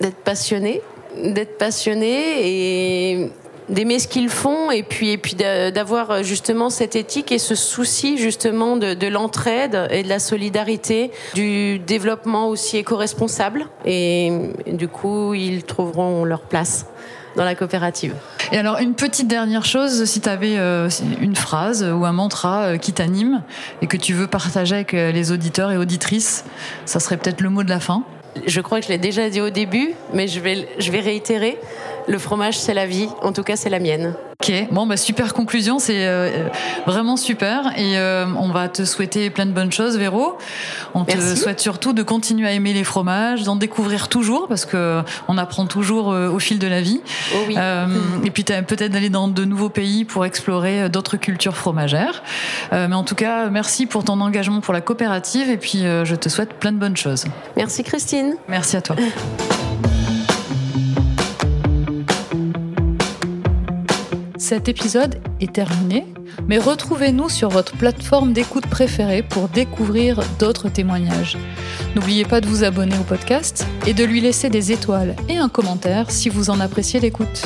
D'être 0.00 0.16
passionné, 0.24 0.82
d'être 1.22 1.58
passionné 1.58 2.10
et 2.42 3.30
d'aimer 3.68 3.98
ce 3.98 4.06
qu'ils 4.06 4.28
font 4.28 4.70
et 4.70 4.84
puis 4.84 5.10
et 5.10 5.18
puis 5.18 5.34
d'avoir 5.34 6.22
justement 6.22 6.70
cette 6.70 6.94
éthique 6.94 7.32
et 7.32 7.38
ce 7.38 7.56
souci 7.56 8.16
justement 8.16 8.76
de, 8.76 8.94
de 8.94 9.06
l'entraide 9.08 9.88
et 9.90 10.04
de 10.04 10.08
la 10.08 10.20
solidarité, 10.20 11.10
du 11.34 11.80
développement 11.80 12.48
aussi 12.48 12.76
éco-responsable 12.76 13.66
et 13.84 14.30
du 14.68 14.86
coup 14.86 15.34
ils 15.34 15.64
trouveront 15.64 16.24
leur 16.24 16.42
place 16.42 16.86
dans 17.36 17.44
la 17.44 17.54
coopérative. 17.54 18.14
Et 18.50 18.58
alors, 18.58 18.78
une 18.78 18.94
petite 18.94 19.28
dernière 19.28 19.64
chose, 19.64 20.04
si 20.04 20.20
tu 20.20 20.28
avais 20.28 20.56
euh, 20.56 20.88
une 21.20 21.36
phrase 21.36 21.84
ou 21.84 22.04
un 22.04 22.12
mantra 22.12 22.62
euh, 22.62 22.76
qui 22.78 22.92
t'anime 22.92 23.42
et 23.82 23.86
que 23.86 23.96
tu 23.96 24.14
veux 24.14 24.26
partager 24.26 24.74
avec 24.74 24.94
euh, 24.94 25.12
les 25.12 25.32
auditeurs 25.32 25.70
et 25.70 25.76
auditrices, 25.76 26.44
ça 26.86 26.98
serait 26.98 27.16
peut-être 27.16 27.40
le 27.40 27.50
mot 27.50 27.62
de 27.62 27.68
la 27.68 27.80
fin. 27.80 28.04
Je 28.44 28.60
crois 28.60 28.80
que 28.80 28.86
je 28.86 28.92
l'ai 28.92 28.98
déjà 28.98 29.30
dit 29.30 29.40
au 29.40 29.50
début, 29.50 29.94
mais 30.12 30.28
je 30.28 30.40
vais, 30.40 30.68
je 30.78 30.90
vais 30.90 31.00
réitérer. 31.00 31.58
Le 32.08 32.18
fromage, 32.18 32.58
c'est 32.58 32.74
la 32.74 32.86
vie. 32.86 33.08
En 33.22 33.32
tout 33.32 33.42
cas, 33.42 33.56
c'est 33.56 33.70
la 33.70 33.80
mienne. 33.80 34.14
Ok, 34.42 34.52
bon, 34.70 34.86
bah, 34.86 34.98
super 34.98 35.32
conclusion, 35.32 35.78
c'est 35.78 36.06
euh, 36.06 36.48
vraiment 36.86 37.16
super. 37.16 37.72
Et 37.76 37.96
euh, 37.96 38.26
on 38.38 38.50
va 38.50 38.68
te 38.68 38.84
souhaiter 38.84 39.30
plein 39.30 39.46
de 39.46 39.52
bonnes 39.52 39.72
choses, 39.72 39.96
Véro. 39.96 40.36
On 40.94 41.04
te 41.04 41.18
souhaite 41.34 41.58
surtout 41.58 41.94
de 41.94 42.02
continuer 42.02 42.46
à 42.46 42.52
aimer 42.52 42.74
les 42.74 42.84
fromages, 42.84 43.44
d'en 43.44 43.56
découvrir 43.56 44.08
toujours, 44.08 44.46
parce 44.46 44.66
que 44.66 45.00
on 45.28 45.38
apprend 45.38 45.64
toujours 45.64 46.12
euh, 46.12 46.28
au 46.28 46.38
fil 46.38 46.58
de 46.58 46.66
la 46.66 46.82
vie. 46.82 47.00
Oh 47.34 47.38
oui. 47.48 47.56
et 48.24 48.30
puis 48.30 48.44
peut-être 48.44 48.92
d'aller 48.92 49.10
dans 49.10 49.28
de 49.28 49.44
nouveaux 49.44 49.70
pays 49.70 50.04
pour 50.04 50.26
explorer 50.26 50.90
d'autres 50.90 51.16
cultures 51.16 51.56
fromagères. 51.56 52.22
mais 52.72 52.94
en 52.94 53.04
tout 53.04 53.14
cas, 53.14 53.48
merci 53.48 53.86
pour 53.86 54.04
ton 54.04 54.20
engagement 54.20 54.60
pour 54.60 54.74
la 54.74 54.82
coopérative, 54.82 55.48
et 55.48 55.56
puis 55.56 55.80
je 55.80 56.14
te 56.14 56.28
souhaite 56.28 56.54
plein 56.54 56.72
de 56.72 56.78
bonnes 56.78 56.96
choses. 56.96 57.24
Merci 57.56 57.82
Christine. 57.84 58.36
Merci 58.48 58.76
à 58.76 58.82
toi. 58.82 58.96
Cet 64.48 64.68
épisode 64.68 65.16
est 65.40 65.52
terminé, 65.52 66.06
mais 66.46 66.58
retrouvez-nous 66.58 67.28
sur 67.28 67.48
votre 67.48 67.76
plateforme 67.76 68.32
d'écoute 68.32 68.68
préférée 68.68 69.24
pour 69.24 69.48
découvrir 69.48 70.20
d'autres 70.38 70.68
témoignages. 70.68 71.36
N'oubliez 71.96 72.24
pas 72.24 72.40
de 72.40 72.46
vous 72.46 72.62
abonner 72.62 72.96
au 72.96 73.02
podcast 73.02 73.66
et 73.88 73.92
de 73.92 74.04
lui 74.04 74.20
laisser 74.20 74.48
des 74.48 74.70
étoiles 74.70 75.16
et 75.28 75.36
un 75.36 75.48
commentaire 75.48 76.12
si 76.12 76.28
vous 76.28 76.48
en 76.48 76.60
appréciez 76.60 77.00
l'écoute. 77.00 77.42